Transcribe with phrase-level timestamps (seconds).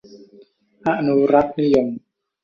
[0.87, 1.87] อนุรักษนิยม